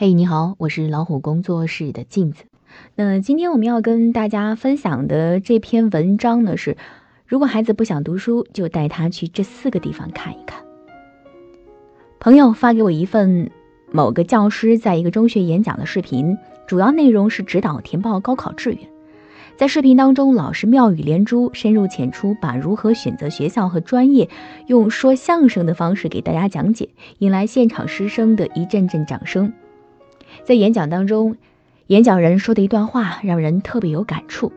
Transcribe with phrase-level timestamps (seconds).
[0.00, 2.44] 嘿，你好，我是老虎工作室的镜子。
[2.94, 6.78] 那今天我们要跟大家分享的这篇文章呢是：
[7.26, 10.64] 如果孩子不想读书，就带他去这四个地方看一看。
[12.18, 13.50] 朋友发给我一份
[13.92, 18.78] 某个教师在一个中学演讲的视频，主要内容是指导填报高考志愿。
[19.58, 24.30] 在视频当中，老师妙语连珠，深入浅出，把如何选择学校和专业
[24.66, 26.88] 用说相声的方式给大家讲解，
[27.18, 29.52] 引来现场师生的一阵阵掌声。
[30.44, 31.36] 在演讲当中，
[31.88, 34.52] 演讲人说的一段话让人特别有感触。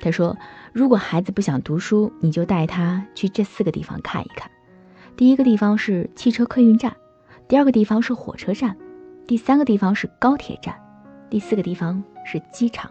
[0.00, 0.36] 他说
[0.74, 4.50] ：“如果孩子不想读书，你就带他去这四个地方看一看。
[5.16, 6.96] 第一个地方是汽车客运站，
[7.46, 8.76] 第二个地方是火车站，
[9.28, 10.74] 第三个地方是高铁站，
[11.30, 12.90] 第四个地方是机场。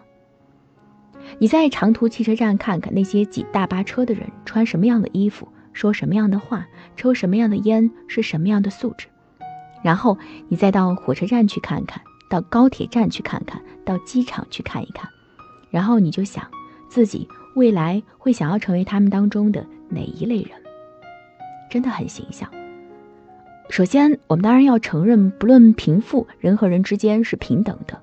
[1.38, 9.08] 你在长途汽车站看看那些挤大巴车的人穿什么样的衣服，说什么样的话，抽什么样的烟，是什么样的素质。
[9.82, 10.16] 然后
[10.48, 12.00] 你再到火车站去看看。”
[12.32, 15.06] 到高铁站去看看，到机场去看一看，
[15.68, 16.48] 然后你就想
[16.88, 20.52] 自己未来会想要成为他们当中的哪一类人，
[21.70, 22.48] 真的很形象。
[23.68, 28.00] 首先，我们当然要承认，不论贫富，人和人之间是平等的，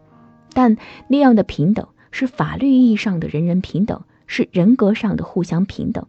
[0.54, 6.06] 但那样的平等是法律意义上的人人平等，是人格上的互相平等。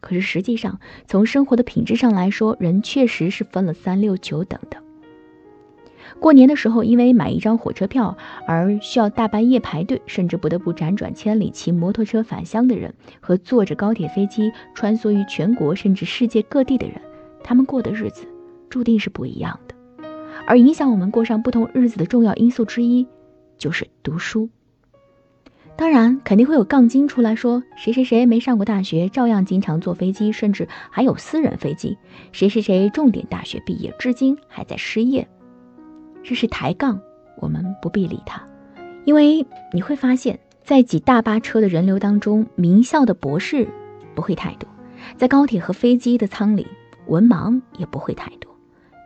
[0.00, 4.80] 可是实际上，从生活的品质上来说，人确实是分了三六九等的。
[6.18, 8.16] 过年的时候，因为买一张火车票
[8.46, 17.00] 而需要大半夜排队，甚至不得不辗转千里骑摩托车返乡的人，和坐着高铁飞机穿梭于全国甚至世界各地的人，
[17.44, 18.26] 他们过的日子
[18.68, 19.74] 注定是不一样的。
[20.46, 23.06] 而影响我们过上不同日子的重要因素之一，
[23.56, 24.48] 就是读书。
[25.76, 31.96] 当然，肯定会有杠精出来说，谁谁谁没上过大学，照样经常坐飞机，甚至还有私人飞机；
[32.32, 35.26] 谁谁谁重点大学毕业，至今还在失业。
[36.22, 37.00] 这是抬杠，
[37.36, 38.42] 我们不必理他，
[39.04, 43.66] 因为你会发现，在挤大巴车的人流当中，名校的博士
[44.14, 44.68] 不会太多；
[45.16, 46.66] 在高铁和飞机的舱里，
[47.06, 48.54] 文盲也不会太多。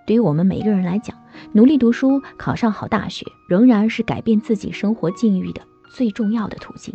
[0.06, 1.16] 对于我们每一个人来讲，
[1.52, 6.94] 努力读书，考上好大学，仍然是改变自己生活境遇的最重要的途径。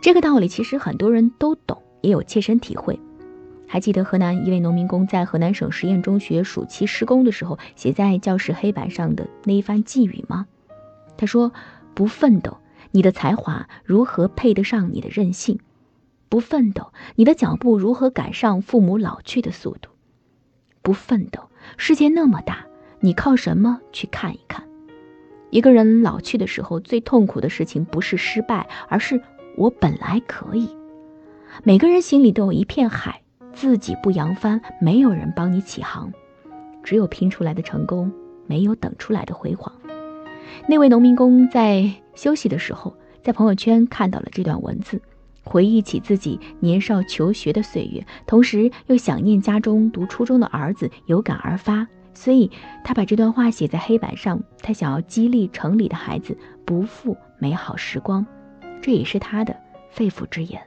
[0.00, 2.98] 这个道理其实很多人都懂，也有切身体会。
[3.74, 10.46] 还记得河南一位农民工在河南省实验中学暑期施工的时候写在教室黑板上的那一番寄语吗？
[11.16, 11.52] 他说
[11.92, 12.58] ：“不奋斗，
[12.92, 15.58] 你的才华如何配得上你的任性？
[16.28, 19.90] 不奋斗，你的脚步如何赶上父母老去的速度？
[20.80, 22.66] 不奋斗，世界那么大，
[23.00, 24.62] 你靠什么去看一看？
[25.50, 29.20] 一个人老去的时候，最痛苦的事情不是失败，而是
[29.56, 30.68] 我本来可以。
[31.64, 33.22] 每个人心里都有一片海。”
[33.54, 36.12] 自己不扬帆，没有人帮你起航，
[36.82, 38.12] 只有拼出来的成功，
[38.46, 39.72] 没有等出来的辉煌。
[40.68, 45.00] 那位农民工在休息的时候，在朋友圈看到了这段文字，
[45.44, 52.50] 回忆起自己年少求学的岁月，同时又想念家中读初中的儿子，有感而发，所以
[52.82, 54.42] 他把这段话写在黑板上。
[54.60, 58.26] 他想要激励城里的孩子不负美好时光，
[58.82, 59.56] 这也是他的
[59.90, 60.60] 肺腑之言。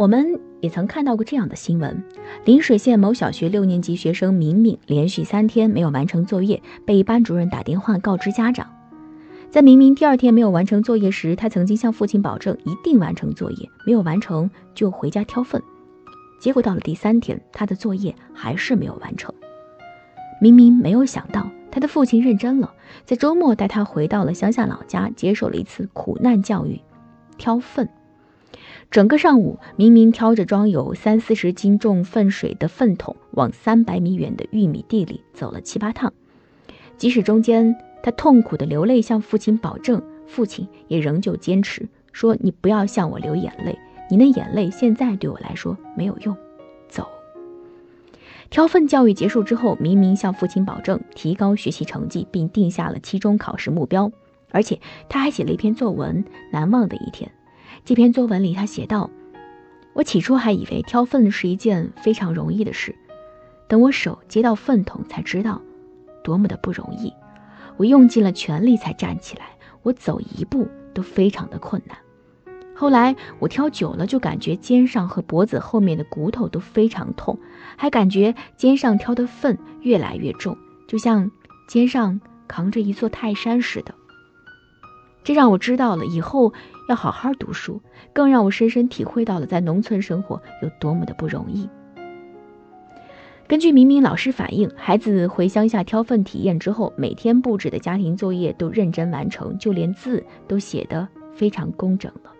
[0.00, 2.02] 我们也曾看到过这样的新闻：
[2.46, 8.66] 邻水县某小学六年级学生明明连续三天没有完成作业，被班主任打电话告知家长。
[9.50, 15.62] 在明明第二天没有完成作业时，他曾经向父亲保证一定完成作业，没有完成就回家挑粪。
[16.40, 19.34] 结果到了第三天，他的作业还是没有完成。
[20.40, 22.72] 明明没有想到，他的父亲认真了，
[23.04, 26.80] 在周末带他回到了乡下老家，接受了一次苦难教育——
[27.36, 27.86] 挑粪。
[28.90, 36.12] 整个上午，明明挑着装有三四十斤重粪水的粪桶，往三百米远的玉米地里走了七八趟。
[36.96, 43.78] 即使中间他痛苦的流泪，向父亲保证，父亲也仍旧坚持说：“你不要向我流眼泪，
[44.10, 46.36] 你的眼泪现在对我来说没有用。”
[46.90, 47.06] 走。
[48.50, 54.10] 挑粪教育结束之后，明明向父亲保证提高学习成绩，并定下了期中考试目标，
[54.50, 57.30] 而且他还写了一篇作文《难忘的一天》。
[57.84, 59.10] 这篇作文里，他写道
[59.94, 62.94] ：“我起初还以为挑粪是一件非常容易的事，
[63.66, 65.60] 等我手接到粪桶，才知道
[66.22, 67.12] 多么的不容易。
[67.76, 69.46] 我用尽了全力才站起来，
[69.82, 71.96] 我走一步都非常的困难。
[72.76, 77.38] 后来我挑久了，就感觉肩上和脖子后面的骨头都非常痛，
[77.76, 80.56] 还感觉肩上挑的粪越来越重，
[80.86, 81.30] 就像
[81.66, 83.94] 肩上扛着一座泰山似的。
[85.24, 86.52] 这让我知道了以后。”
[86.90, 87.80] 要好好读书，
[88.12, 91.68] 更让我深深体会到了在农村生活有多么的不容易。
[93.46, 102.32] 根据明明老师反映，孩子回乡下挑粪体验之后，每天布置的家庭作业都认真完成，就连字都写得非常工整了。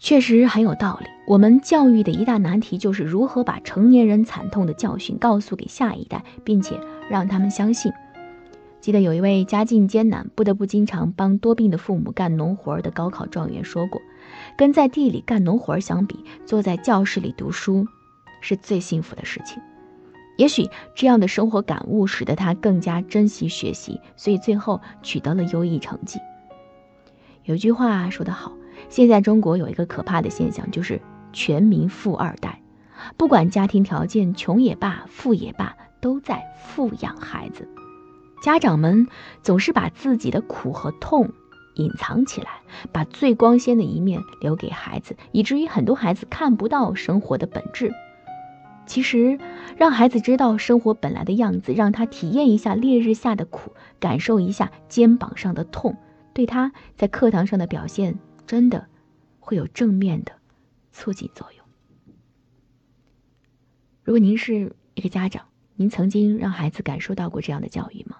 [0.00, 1.06] 确实很有道理。
[1.28, 7.92] 我们教育的一大难题就是如何把成年人惨痛的教训告诉给下一代，并且让他们相信。
[8.86, 14.00] 记得有一位家境艰难、不得不经常帮多病的父母干农活的高考状元说过
[14.56, 17.84] ：“跟在地里干农活相比，坐在教室里读书。”
[18.40, 19.60] 是最幸福的事情，
[20.36, 26.20] 也许这样的生活感悟使得他更加珍惜学习，所以最后取得了优异成绩。
[27.42, 28.52] 有句话说得好，
[28.88, 31.02] 现在中国有一个可怕的现象，就是
[31.32, 32.62] 全民富二代，
[33.16, 37.68] 不管家庭条件穷也罢，富也罢，都在富养孩子。
[38.46, 39.08] 家长们
[39.42, 41.32] 总是把自己的苦和痛
[41.74, 42.60] 隐藏起来，
[42.92, 47.92] 把最光鲜的一面留给孩子，以至于很多孩子看不到生活的本质。
[48.86, 49.40] 其实，
[49.76, 55.96] 让孩子知道生活本来的样子，让他体验一下烈日下的苦，感受一下肩膀上的痛，
[56.32, 58.16] 对他在课堂上的表现
[58.46, 58.86] 真的
[59.40, 60.30] 会有正面的
[60.92, 61.66] 促进作用。
[64.04, 68.15] 如果您是一个家长，您曾经让孩子感受到过这样的教育吗？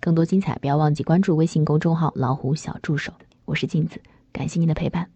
[0.00, 3.12] 更多精彩，不要忘记关注微信公众号“老虎小助手”，
[3.44, 4.00] 我是镜子，
[4.32, 5.08] 感谢您的陪伴。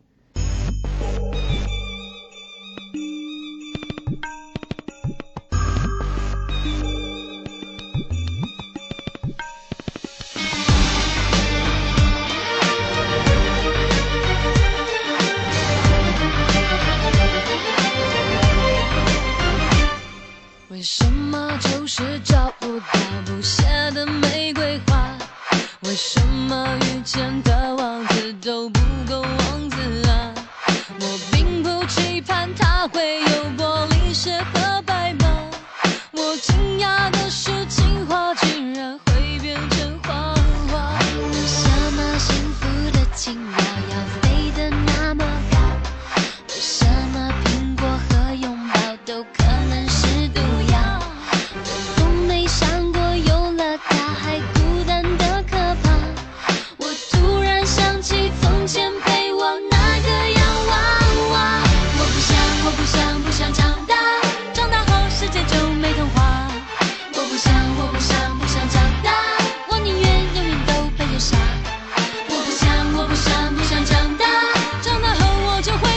[20.69, 22.19] 为什么就是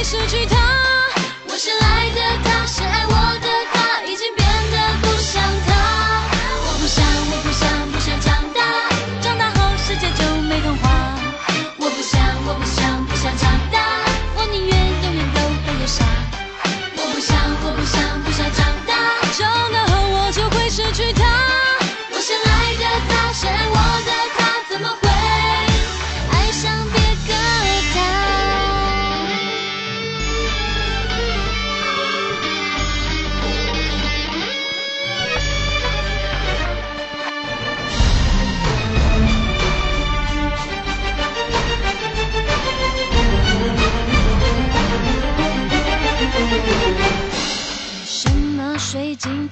[0.06, 0.55] 失去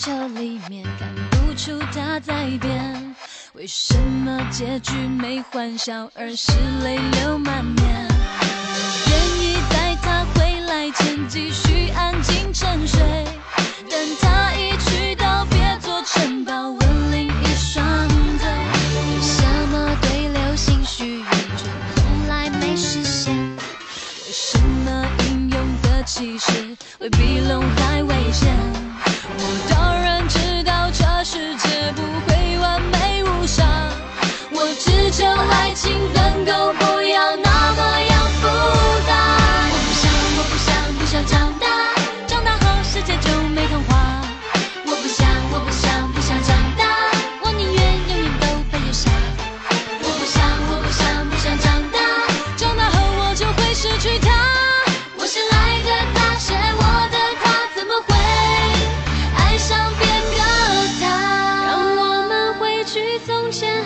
[0.04, 3.16] 水晶球里面看不出他在变？
[3.54, 6.52] 为什么结局没欢笑，而是
[6.84, 8.08] 泪流满面？
[9.08, 13.00] 愿意在他回来前继续安静沉睡，
[13.90, 18.08] 等他一去到别做城堡，吻另一双
[18.40, 18.50] 腿。
[18.96, 23.34] 为什么对流星许愿却从来没实现？
[23.56, 28.73] 为什么英勇的骑士会比龙还危险？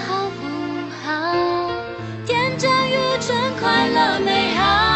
[0.08, 0.48] 好不
[1.04, 1.34] 好？
[2.26, 4.87] 天真、愚蠢、快乐、美好。